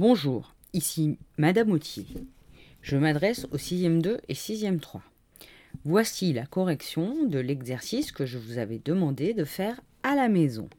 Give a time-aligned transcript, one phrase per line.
[0.00, 2.06] Bonjour, ici Madame Autier.
[2.80, 5.02] Je m'adresse au 6e 2 et 6e 3.
[5.84, 10.70] Voici la correction de l'exercice que je vous avais demandé de faire à la maison.